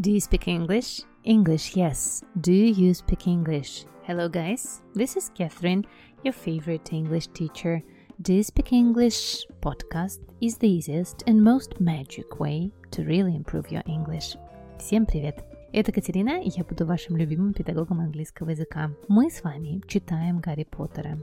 [0.00, 1.02] Do you speak English?
[1.24, 2.22] English, yes.
[2.40, 3.84] Do you speak English?
[4.02, 4.82] Hello, guys.
[4.94, 5.84] This is Catherine,
[6.24, 7.82] your favorite English teacher.
[8.20, 9.46] Do you speak English?
[9.60, 14.36] Podcast is the easiest and most magic way to really improve your English.
[14.78, 15.44] Всем привет!
[15.72, 18.90] Это Катерина, и я буду вашим любимым педагогом английского языка.
[19.08, 21.18] Мы с вами читаем Гарри Поттера.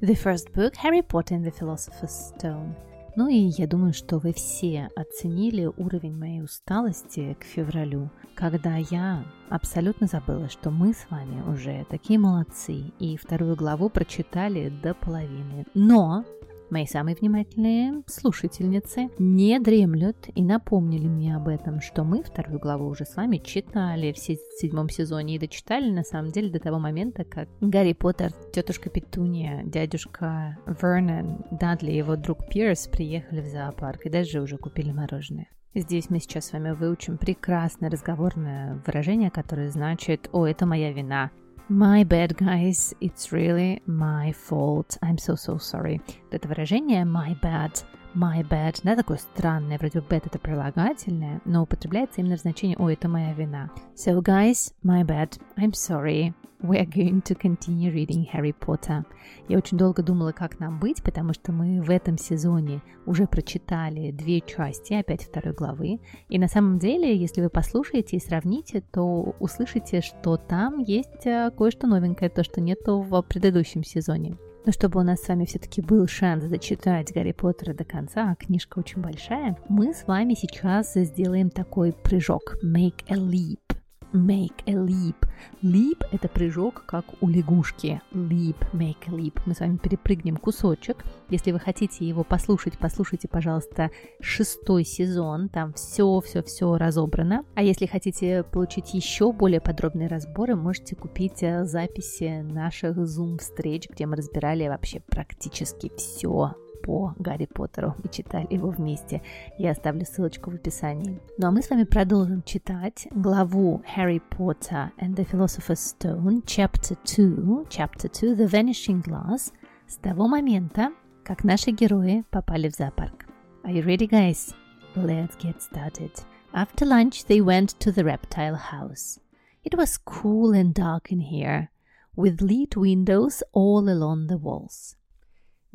[0.00, 2.74] The first book, Harry Potter and the Philosopher's Stone.
[3.15, 9.25] Ну и я думаю, что вы все оценили уровень моей усталости к февралю, когда я
[9.49, 15.65] абсолютно забыла, что мы с вами уже такие молодцы и вторую главу прочитали до половины.
[15.73, 16.23] Но
[16.69, 22.87] Мои самые внимательные слушательницы не дремлют и напомнили мне об этом, что мы вторую главу
[22.87, 27.23] уже с вами читали в седьмом сезоне и дочитали на самом деле до того момента,
[27.23, 34.05] как Гарри Поттер, тетушка Петуния, дядюшка Вернон, Дадли и его друг Пирс приехали в зоопарк
[34.05, 35.47] и даже уже купили мороженое.
[35.73, 41.31] Здесь мы сейчас с вами выучим прекрасное разговорное выражение, которое значит «О, это моя вина».
[41.68, 42.94] My bad, guys.
[43.00, 44.98] It's really my fault.
[45.02, 46.00] I'm so, so sorry.
[46.30, 47.82] Это выражение my bad,
[48.15, 52.89] my bad, да, такое странное, вроде bad это прилагательное, но употребляется именно в значении «О,
[52.89, 53.69] это моя вина».
[53.95, 55.39] So, guys, my bad.
[55.57, 59.05] I'm sorry we are going to continue reading Harry Potter.
[59.47, 64.11] Я очень долго думала, как нам быть, потому что мы в этом сезоне уже прочитали
[64.11, 65.99] две части, опять второй главы.
[66.27, 71.51] И на самом деле, если вы послушаете и сравните, то услышите, что там есть э,
[71.57, 74.37] кое-что новенькое, то, что нету в предыдущем сезоне.
[74.65, 78.35] Но чтобы у нас с вами все-таки был шанс зачитать Гарри Поттера до конца, а
[78.35, 83.68] книжка очень большая, мы с вами сейчас сделаем такой прыжок, make a leap
[84.13, 85.15] make a leap.
[85.61, 88.01] Leap– это прыжок, как у лягушки.
[88.13, 89.41] Leap, make a leap.
[89.45, 91.03] Мы с вами перепрыгнем кусочек.
[91.29, 95.49] Если вы хотите его послушать, послушайте, пожалуйста, шестой сезон.
[95.49, 97.43] Там все-все-все разобрано.
[97.55, 104.05] А если хотите получить еще более подробные разборы, можете купить э, записи наших Zoom-встреч, где
[104.05, 109.22] мы разбирали вообще практически все по Гарри Поттеру и читали его вместе.
[109.58, 111.20] Я оставлю ссылочку в описании.
[111.38, 116.96] Ну а мы с вами продолжим читать главу Harry Potter and the Philosopher's Stone, Chapter
[117.04, 119.52] 2, Chapter 2, The Vanishing Glass,
[119.86, 120.90] с того момента,
[121.24, 123.26] как наши герои попали в зоопарк.
[123.64, 124.54] Are you ready, guys?
[124.94, 126.12] Let's get started.
[126.52, 129.18] After lunch, they went to the reptile house.
[129.64, 131.70] It was cool and dark in here,
[132.14, 134.96] with lit windows all along the walls.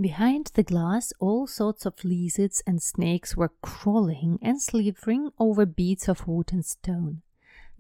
[0.01, 6.09] Behind the glass, all sorts of lizards and snakes were crawling and slithering over bits
[6.09, 7.23] of wood and stone.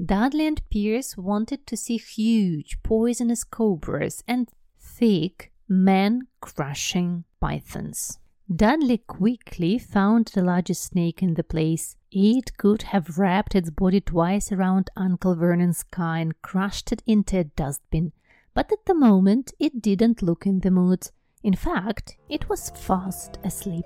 [0.04, 4.48] Dudley and Pierce wanted to see huge, poisonous cobras and
[4.78, 8.18] thick, man crushing pythons.
[8.54, 11.96] Dudley quickly found the largest snake in the place.
[12.12, 17.38] It could have wrapped its body twice around Uncle Vernon's car and crushed it into
[17.38, 18.12] a dustbin,
[18.52, 21.10] but at the moment it didn't look in the mood.
[21.43, 23.85] In fact, it was fast asleep.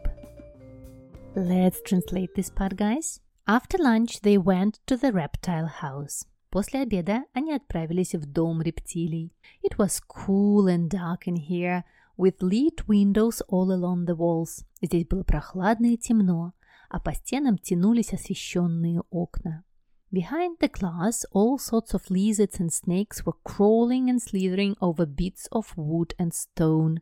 [1.35, 3.19] Let's translate this part, guys.
[3.47, 6.25] After lunch, they went to the reptile house.
[6.49, 9.33] После обеда они отправились в дом рептилий.
[9.63, 11.83] It was cool and dark in here,
[12.17, 14.63] with lit windows all along the walls.
[14.81, 16.53] Здесь было прохладно и темно,
[16.89, 19.63] а по стенам тянулись освещенные окна.
[20.11, 25.47] Behind the glass, all sorts of lizards and snakes were crawling and slithering over bits
[25.51, 27.01] of wood and stone.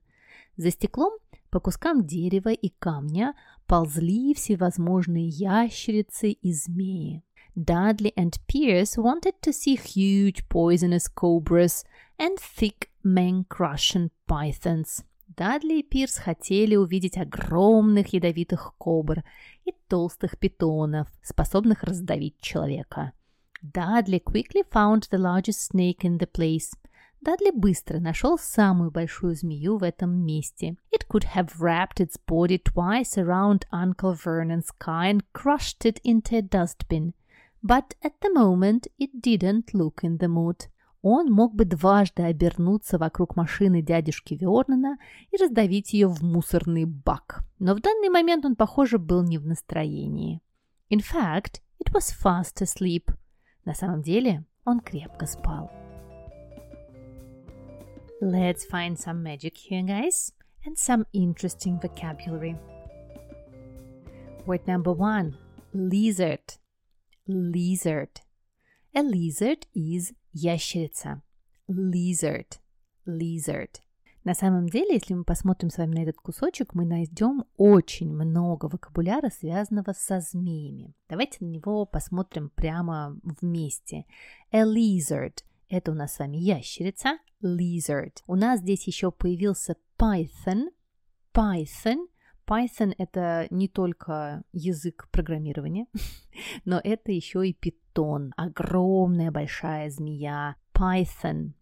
[0.57, 1.13] За стеклом
[1.51, 3.35] по кускам дерева и камня
[3.67, 7.23] ползли всевозможные ящерицы и змеи.
[7.57, 11.85] Dudley and Pierce wanted to see huge poisonous cobras
[12.19, 15.05] and thick man-crushing pythons.
[15.29, 19.23] Дадли и Пирс хотели увидеть огромных ядовитых кобр
[19.65, 23.13] и толстых питонов, способных раздавить человека.
[23.63, 26.73] Дадли quickly found the largest snake in the place.
[27.27, 30.77] Дадли быстро нашел самую большую змею в этом месте.
[30.93, 36.37] It could have wrapped its body twice around Uncle Vernon's car and crushed it into
[36.37, 37.15] a dustbin.
[37.65, 40.69] But at the moment it didn't look in the mood.
[41.03, 44.97] Он мог бы дважды обернуться вокруг машины дядюшки Вернона
[45.33, 47.45] и раздавить ее в мусорный бак.
[47.59, 50.41] Но в данный момент он, похоже, был не в настроении.
[50.91, 53.13] In fact, it was fast asleep.
[53.65, 55.73] На самом деле, он крепко спал.
[58.23, 60.33] Let's find some magic here, guys,
[60.65, 62.57] and some interesting vocabulary.
[64.47, 65.37] Word number one
[65.75, 66.57] lizard.
[67.29, 68.23] Lizard.
[68.95, 71.21] A lizard is ящерица.
[71.69, 72.59] Lizard.
[73.07, 73.81] Lizard.
[74.25, 78.65] На самом деле, если мы посмотрим с вами на этот кусочек, мы найдем очень много
[78.65, 80.95] вокабуляра, связанного со змеями.
[81.11, 84.07] Давайте на него посмотрим прямо вместе.
[84.53, 88.19] A lizard– это у нас с вами ящерица, lizard.
[88.27, 90.71] У нас здесь еще появился python,
[91.35, 92.07] python.
[92.47, 95.87] Python– это не только язык программирования,
[96.65, 100.55] но это еще и питон, огромная большая змея.
[100.73, 101.55] Python,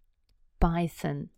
[0.60, 1.30] python.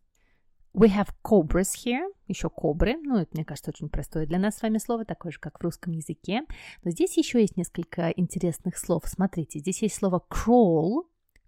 [0.75, 4.63] We have cobras here, еще кобры, ну, это, мне кажется, очень простое для нас с
[4.63, 6.43] вами слово, такое же, как в русском языке.
[6.85, 9.05] Но здесь еще есть несколько интересных слов.
[9.07, 11.05] Смотрите, здесь есть слово crawl,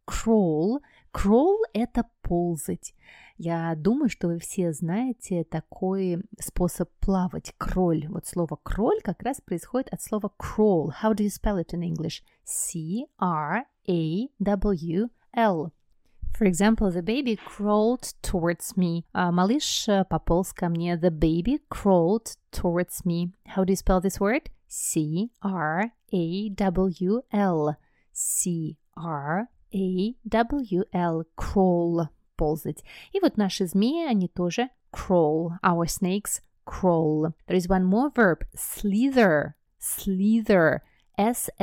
[0.09, 0.79] crawl.
[1.12, 2.94] Crawl– это ползать.
[3.37, 8.06] Я думаю, что вы все знаете такой способ плавать, кроль.
[8.08, 10.90] Вот слово кроль как раз происходит от слова crawl.
[11.02, 12.22] How do you spell it in English?
[12.44, 13.69] C-R-A-W-L.
[16.34, 19.05] For example, the baby crawled towards me.
[19.14, 20.96] Uh, малыш пополз ко мне.
[20.96, 23.32] The baby crawled towards me.
[23.46, 24.50] How do you spell this word?
[24.69, 25.90] C R
[29.73, 30.44] A W L.
[30.44, 31.25] C R A W L.
[31.37, 32.09] Crawl.
[32.37, 32.85] Ползать.
[33.12, 35.53] И вот наши змеи, они тоже crawl.
[35.62, 37.32] Our snakes crawl.
[37.47, 38.44] There is one more verb.
[38.55, 39.55] Slither.
[39.81, 40.82] Slither.
[41.17, 41.61] S-L-I-T-H-E-R.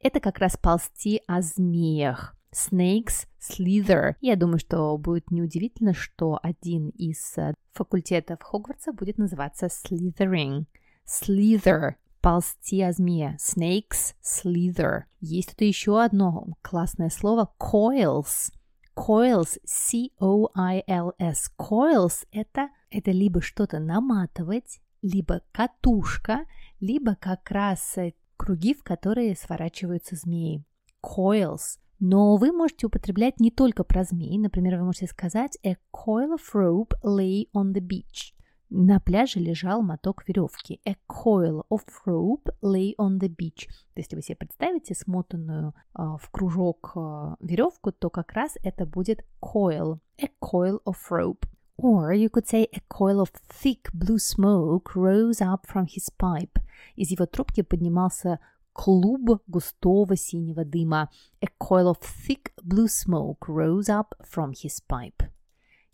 [0.00, 2.36] Это как раз ползти о змеях.
[2.52, 4.14] Snakes Slither.
[4.20, 7.34] Я думаю, что будет неудивительно, что один из
[7.72, 10.66] факультетов Хогвартса будет называться Slithering.
[11.06, 13.36] Slither ползти о змее.
[13.38, 15.02] Snakes slither.
[15.20, 18.50] Есть тут еще одно классное слово coils.
[18.96, 21.52] Coils, C-O-I-L-S.
[21.58, 26.46] Coils это, это либо что-то наматывать, либо катушка,
[26.80, 27.96] либо как раз
[28.38, 30.64] круги, в которые сворачиваются змеи.
[31.04, 31.78] Coils.
[32.00, 34.38] Но вы можете употреблять не только про змей.
[34.38, 38.32] Например, вы можете сказать A coil of rope lay on the beach.
[38.76, 40.80] На пляже лежал моток веревки.
[40.84, 43.68] A coil of rope lay on the beach.
[43.94, 49.24] Если вы себе представите смотанную э, в кружок э, веревку, то как раз это будет
[49.40, 50.00] coil.
[50.20, 51.46] A coil of rope.
[51.76, 56.60] Or you could say a coil of thick blue smoke rose up from his pipe.
[56.96, 58.40] Из его трубки поднимался
[58.72, 61.10] клуб густого синего дыма.
[61.40, 65.30] A coil of thick blue smoke rose up from his pipe.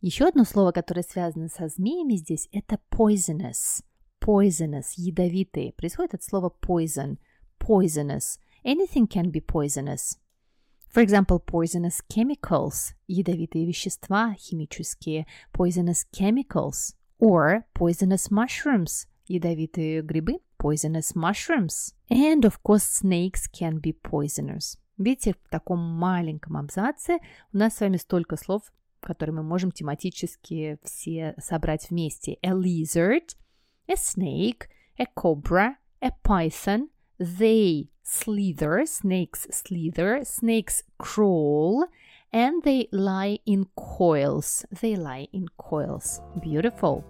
[0.01, 3.83] Еще одно слово, которое связано со змеями здесь, это poisonous.
[4.19, 5.75] Poisonous, ядовитые.
[5.75, 7.19] Происходит от слова poison.
[7.59, 8.39] Poisonous.
[8.65, 10.19] Anything can be poisonous.
[10.91, 21.15] For example, poisonous chemicals, ядовитые вещества химические, poisonous chemicals, or poisonous mushrooms, ядовитые грибы, poisonous
[21.15, 21.95] mushrooms.
[22.11, 24.79] And of course, snakes can be poisonous.
[24.97, 27.19] Видите, в таком маленьком абзаце
[27.53, 28.63] у нас с вами столько слов,
[29.01, 32.39] которые мы можем тематически все собрать вместе.
[32.43, 33.37] A lizard,
[33.89, 34.69] a snake,
[34.99, 36.89] a cobra, a python,
[37.19, 41.87] they slither, snakes slither, snakes crawl,
[42.33, 44.65] and they lie in coils.
[44.81, 46.21] They lie in coils.
[46.41, 47.05] Beautiful.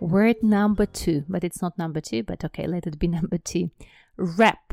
[0.00, 3.70] Word number two, but it's not number two, but okay, let it be number two.
[4.16, 4.72] Wrap,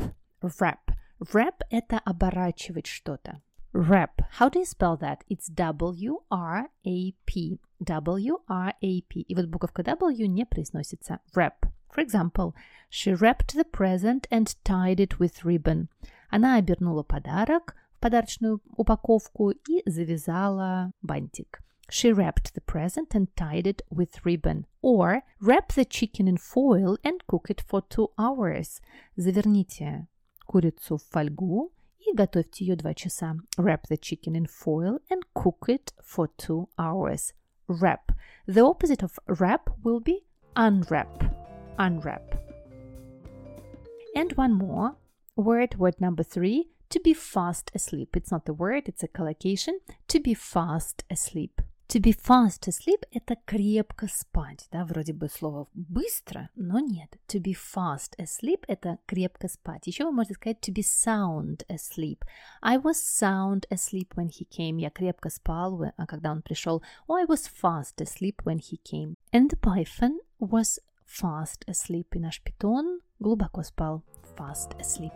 [0.59, 0.91] wrap.
[1.33, 3.41] Wrap– это оборачивать что-то.
[3.72, 4.22] Wrap.
[4.38, 5.24] How do you spell that?
[5.28, 6.28] It's W-R-A-P.
[7.82, 9.20] W-R-A-P.
[9.20, 11.18] И вот буковка W не произносится.
[11.34, 11.66] Wrap.
[11.90, 12.54] For example,
[12.88, 15.88] she wrapped the present and tied it with ribbon.
[16.30, 21.60] Она обернула подарок в подарочную упаковку и завязала бантик.
[21.90, 24.66] She wrapped the present and tied it with ribbon.
[24.82, 28.80] Or wrap the chicken in foil and cook it for two hours.
[29.16, 30.06] Заверните
[30.46, 33.36] курицу в фольгу и готовьте ее два часа.
[33.56, 37.32] Wrap the chicken in foil and cook it for two hours.
[37.66, 38.12] Wrap.
[38.46, 40.24] The opposite of wrap will be
[40.54, 41.08] unwrap.
[41.78, 42.22] unwrap.
[44.14, 44.96] And one more
[45.36, 48.16] word, word number three, to be fast asleep.
[48.16, 49.80] It's not a word, it's a collocation.
[50.08, 51.60] To be fast asleep.
[51.88, 57.16] To be fast asleep – это крепко спать, да, вроде бы слово быстро, но нет.
[57.28, 59.86] To be fast asleep – это крепко спать.
[59.86, 62.24] Еще вы можете сказать to be sound asleep.
[62.62, 64.80] I was sound asleep when he came.
[64.80, 66.82] Я крепко спал, когда он пришел.
[67.06, 69.14] Oh, I was fast asleep when he came.
[69.30, 72.08] And the python was fast asleep.
[72.14, 74.02] И наш питон глубоко спал.
[74.36, 75.14] Fast asleep.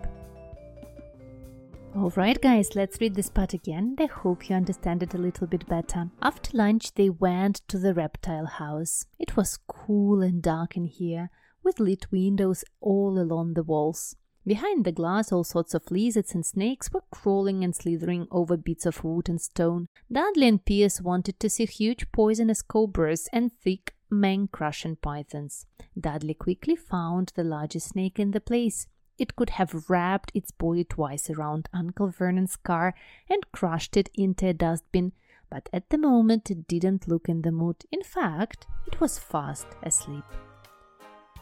[1.96, 3.96] Alright, guys, let's read this part again.
[4.00, 6.10] I hope you understand it a little bit better.
[6.24, 9.06] After lunch, they went to the reptile house.
[9.20, 11.30] It was cool and dark in here,
[11.64, 14.16] with lit windows all along the walls.
[14.44, 18.88] Behind the glass, all sorts of lizards and snakes were crawling and slithering over bits
[18.88, 19.88] of wood and stone.
[20.12, 25.68] Dudley and Pierce wanted to see huge poisonous cobras and thick man-crushing pythons.
[26.00, 28.88] Dudley quickly found the largest snake in the place
[29.19, 32.95] It could have wrapped its body twice around Uncle Vernon's car
[33.29, 35.13] and crushed it into a dustbin,
[35.51, 37.85] but at the moment it didn't look in the mood.
[37.91, 40.25] In fact, it was fast asleep.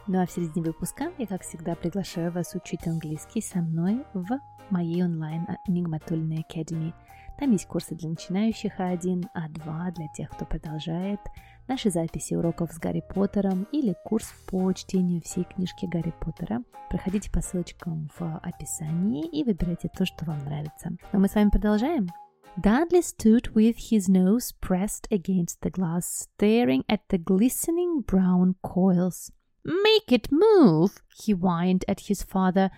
[0.09, 4.39] Ну а в середине выпуска я, как всегда, приглашаю вас учить английский со мной в
[4.71, 6.95] моей онлайн Enigmatulной Academy.
[7.42, 11.20] Там есть курсы для начинающих А1, А2 для тех, кто продолжает,
[11.68, 16.62] наши записи уроков с Гарри Поттером или курс по чтению всей книжки Гарри Поттера.
[16.92, 20.92] Проходите по ссылочкам в описании и выбирайте то, что вам нравится.
[21.12, 22.10] Но мы с вами продолжаем.
[22.58, 29.32] Dudley stood with his nose pressed against the glass, staring at the glistening brown coils.
[29.64, 32.70] Make it move, he whined at his father.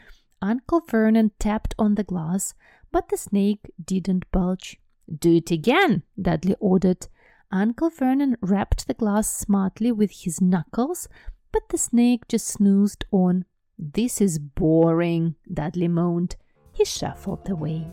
[0.42, 2.54] Uncle Vernon tapped on the glass,
[2.94, 4.80] but the snake didn't budge.
[5.20, 7.08] Do it again, Dudley ordered.
[7.52, 11.10] Uncle Vernon rapped the glass smartly with his knuckles,
[11.52, 13.44] but the snake just snoozed on.
[13.78, 16.38] This is boring, Dudley moaned.
[16.72, 17.88] He shuffled away.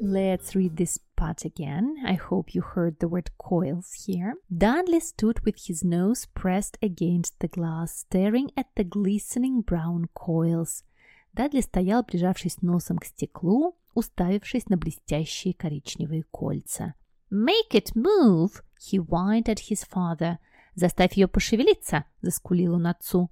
[0.00, 1.96] Let's read this part again.
[2.06, 4.34] I hope you heard the word coils here.
[4.56, 10.84] Dudley stood with his nose pressed against the glass, staring at the glistening brown coils.
[11.32, 16.94] Дадли стоял, прижавшись носом к стеклу, уставившись на блестящие коричневые кольца.
[17.30, 20.38] «Make it move!» he whined at his father.
[20.74, 23.30] «Заставь ее пошевелиться!»— заскулил он отцу.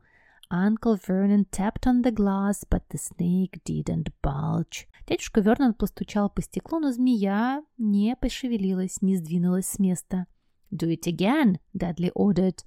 [0.50, 4.86] Uncle Vernon tapped on the glass, but the snake didn't bulge.
[5.08, 10.26] Дядюшка Вернон постучал по стеклу, но змея не пошевелилась, не сдвинулась с места.
[10.72, 12.64] Do it again, Dudley ordered.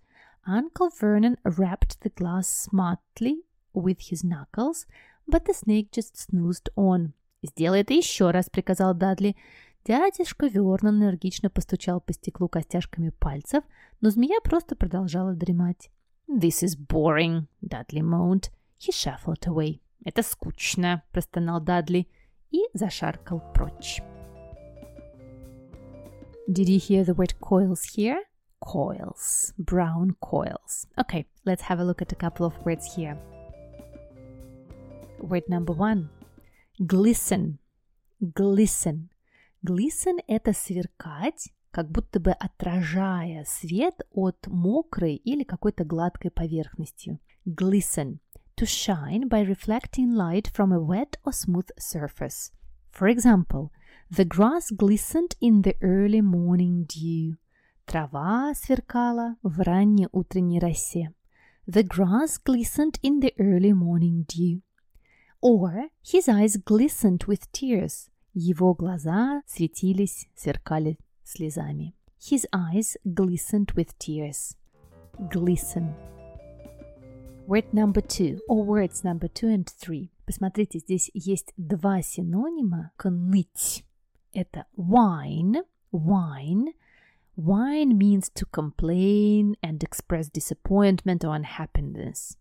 [0.48, 3.44] Uncle Vernon rapped the glass smartly
[3.74, 4.86] with his knuckles,
[5.30, 7.14] but the snake just snoozed on.
[7.42, 9.36] «Сделай это еще раз»,— приказал Дадли.
[9.86, 13.64] Дядюшка Вернон энергично постучал по стеклу костяшками пальцев,
[14.02, 15.90] но змея просто продолжала дремать.
[16.28, 18.52] «This is boring»,— Дадли moaned.
[18.80, 19.80] He shuffled away.
[20.04, 22.08] «Это скучно»,— простонал Дадли
[22.52, 24.02] и зашаркал прочь.
[26.52, 28.22] Did you hear the word coils here?
[28.60, 30.88] Coils, brown coils.
[30.98, 33.18] Okay, let's have a look at a couple of words here.
[35.22, 36.10] Word number one.
[36.80, 37.60] Glisten.
[38.22, 39.10] Glisten.
[39.62, 47.20] Glisten– это сверкать, как будто бы отражая свет от мокрой или какой-то гладкой поверхности.
[47.46, 48.20] Glisten–
[48.56, 52.52] to shine by reflecting light from a wet or smooth surface.
[52.92, 53.72] For example,
[54.10, 57.38] the grass glistened in the early morning dew.
[57.86, 61.14] Трава сверкала в ранней утренней росе.
[61.68, 64.62] The grass glistened in the early morning dew.
[65.41, 68.09] Or his eyes glistened with tears.
[68.35, 71.95] Его глаза светились, сверкали слезами.
[72.19, 74.57] His eyes glistened with tears.
[75.31, 75.95] Glisten.
[77.47, 80.11] Word number two, or words number two and three.
[80.27, 83.85] Посмотрите, здесь есть два синонима к ныть.
[84.33, 85.63] Это whine,
[85.93, 86.73] whine.
[87.37, 92.37] Whine means to complain and express disappointment or unhappiness.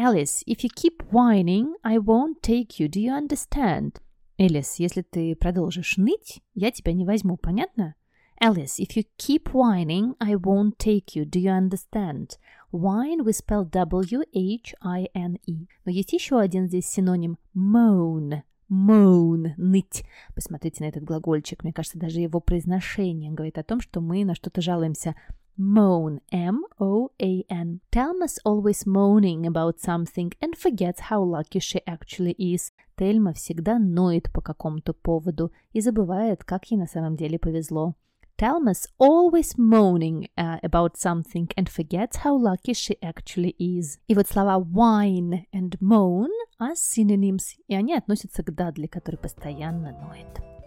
[0.00, 2.88] Alice, if you keep whining, I won't take you.
[2.88, 3.96] Do you understand?
[4.38, 7.96] Элис, если ты продолжишь ныть, я тебя не возьму, понятно?
[8.40, 11.24] Alice, if you keep whining, I won't take you.
[11.24, 12.38] Do you understand?
[12.70, 15.66] Whine we spell W-H-I-N-E.
[15.84, 18.42] Но есть еще один здесь синоним moan.
[18.70, 20.04] Moan, ныть.
[20.32, 21.64] Посмотрите на этот глагольчик.
[21.64, 25.16] Мне кажется, даже его произношение говорит о том, что мы на что-то жалуемся.
[25.60, 27.80] Moan, M-O-A-N.
[27.90, 32.70] Thelma's always moaning about something and forgets how lucky she actually is.
[32.96, 37.96] Тельма всегда ноет по какому-то поводу и забывает, как ей на самом деле повезло.
[38.36, 43.98] Thelma's always moaning uh, about something and forgets how lucky she actually is.
[44.06, 49.90] И вот слова whine and moan are synonyms, и они относятся к Дадли, который постоянно
[49.90, 50.57] ноет.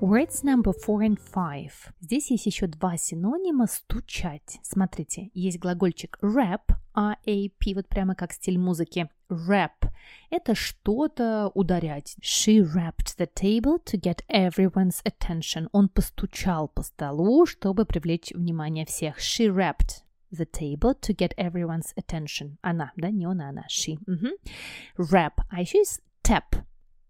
[0.00, 1.72] Words number four and five.
[2.00, 4.58] Здесь есть еще два синонима стучать.
[4.62, 6.62] Смотрите, есть глагольчик rap,
[6.94, 9.08] R-A-P, вот прямо как стиль музыки.
[9.30, 9.88] Rap–
[10.30, 12.16] это что-то ударять.
[12.20, 15.68] She rapped the table to get everyone's attention.
[15.72, 19.18] Он постучал по столу, чтобы привлечь внимание всех.
[19.18, 22.56] She rapped the table to get everyone's attention.
[22.60, 23.96] Она, да, не он, а она, she.
[24.06, 25.06] Угу.
[25.10, 25.34] Rap.
[25.50, 26.64] А еще есть tap.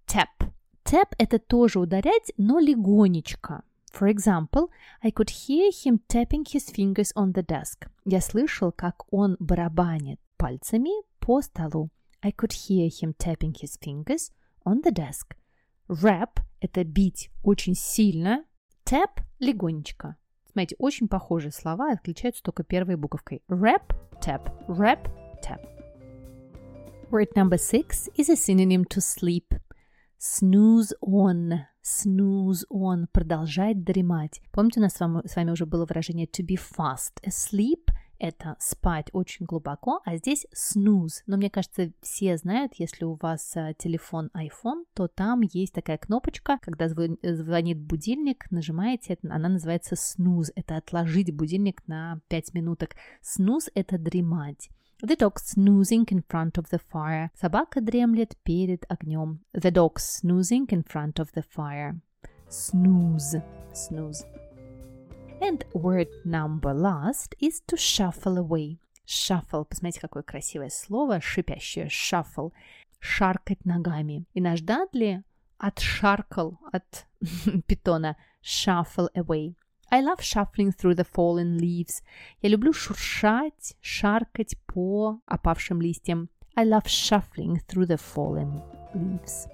[0.07, 0.29] Tap.
[0.85, 3.62] Tap– это тоже ударять, но легонечко.
[3.91, 4.69] For example,
[5.03, 7.88] I could hear him tapping his fingers on the desk.
[8.05, 11.91] Я слышал, как он барабанит пальцами по столу.
[12.23, 14.31] I could hear him tapping his fingers
[14.67, 15.37] on the desk.
[15.88, 18.45] Rap– это бить очень сильно.
[18.85, 20.17] Tap– легонечко.
[20.50, 23.43] Смотрите, очень похожие слова, отличаются только первой буковкой.
[23.49, 25.11] Rap, tap, rap,
[25.43, 25.61] tap.
[27.11, 29.55] Word number six is a synonym to sleep.
[30.18, 31.66] Snooze on.
[31.83, 33.06] Snooze on.
[33.12, 34.40] Продолжать дремать.
[34.52, 37.80] Помните, у нас с вами, с вами уже было выражение to be fast asleep–
[38.18, 41.23] это спать очень глубоко, а здесь snooze.
[41.26, 45.99] Но мне кажется, все знают, если у вас э, телефон iPhone, то там есть такая
[45.99, 50.52] кнопочка, когда звонит будильник, нажимаете, она называется snooze.
[50.54, 52.97] Это отложить будильник на 5 минуток.
[53.23, 54.71] Snooze– это дремать.
[55.01, 57.29] The dog snoozing in front of the fire.
[57.34, 59.39] Собака дремлет перед огнем.
[59.53, 62.01] The dog snoozing in front of the fire.
[62.50, 63.41] Snooze.
[63.74, 64.25] Snooze.
[65.41, 68.79] And word number last is to shuffle away.
[69.06, 72.51] Shuffle, посмотрите, какое красивое слово, шипящее, shuffle,
[73.00, 74.25] шаркать ногами.
[74.34, 75.24] И наш Дадли
[75.58, 77.06] отшаркал от
[77.68, 79.56] питона shuffle away.
[79.94, 82.01] I love shuffling through the fallen leaves.
[82.41, 86.29] Я люблю шуршать, шаркать по опавшим листьям.
[86.56, 88.62] I love shuffling through the fallen
[88.94, 89.48] leaves.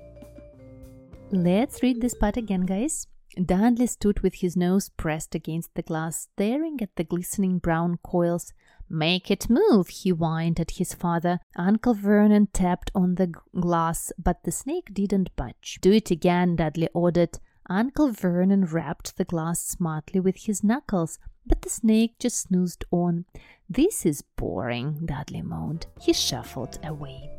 [1.32, 3.08] Let's read this part again, guys.
[3.44, 8.54] Dudley stood with his nose pressed against the glass, staring at the glistening brown coils.
[8.90, 11.40] Make it move, he whined at his father.
[11.58, 15.80] Uncle Vernon tapped on the glass, but the snake didn't budge.
[15.82, 17.40] Do it again, Dudley ordered.
[17.70, 23.25] Uncle Vernon rapped the glass smartly with his knuckles, but the snake just snoozed on.
[23.68, 25.88] This is boring, Dudley moaned.
[26.00, 27.32] He shuffled away.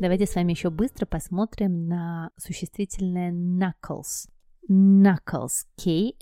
[0.00, 4.28] Давайте с вами еще быстро посмотрим на существительное knuckles.
[4.68, 5.66] Knuckles.
[5.76, 6.18] K-N-U-C-K-L-E-S.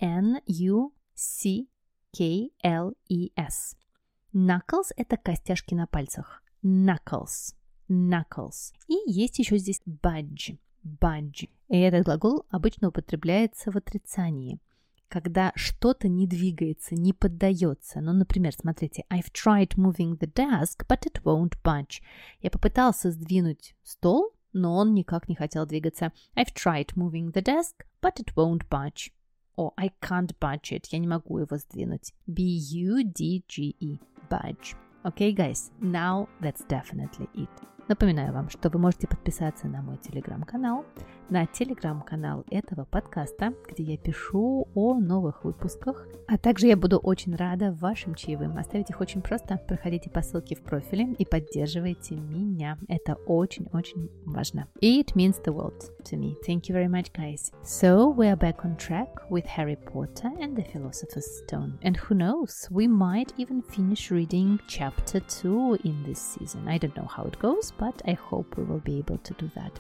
[4.35, 6.42] Knuckles – это костяшки на пальцах.
[6.64, 7.54] Knuckles.
[7.88, 8.73] Knuckles.
[8.88, 10.59] И есть еще здесь budge.
[10.88, 11.50] Budge.
[11.70, 14.60] И этот глагол обычно употребляется в отрицании
[15.10, 18.01] когда что-то не двигается, не поддается.
[18.01, 22.01] Ну, например, смотрите, I've tried moving the desk, but it won't budge.
[22.41, 26.12] Я попытался сдвинуть стол, но он никак не хотел двигаться.
[26.36, 29.12] I've tried moving the desk, but it won't budge.
[29.56, 30.86] О, I can't budge it.
[30.91, 32.13] Я не могу его сдвинуть.
[32.28, 34.00] B-U-D-G-E.
[34.30, 34.76] Budge.
[35.04, 37.77] Okay, guys, now that's definitely it.
[37.88, 40.86] Напоминаю вам, что вы можете подписаться на мой телеграм-канал,
[41.30, 46.08] на телеграм-канал этого подкаста, где я пишу о новых выпусках.
[46.28, 48.58] А также я буду очень рада вашим чаевым.
[48.58, 49.60] Оставить их очень просто.
[49.68, 52.78] Проходите по ссылке в профиле и поддерживайте меня.
[52.88, 54.68] Это очень-очень важно.
[54.82, 56.36] It means the world to me.
[56.48, 57.52] Thank you very much, guys.
[57.63, 61.78] So we are back on track with Harry Potter and the Philosopher's Stone.
[61.82, 66.68] And who knows, we might even finish reading chapter 2 in this season.
[66.68, 69.50] I don't know how it goes, but I hope we will be able to do
[69.56, 69.80] that.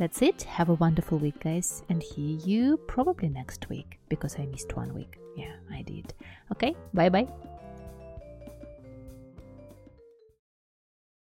[0.00, 0.44] That's it.
[0.44, 4.94] Have a wonderful week, guys, and hear you probably next week because I missed one
[4.94, 5.18] week.
[5.36, 6.14] Yeah, I did.
[6.52, 7.28] Okay, bye bye.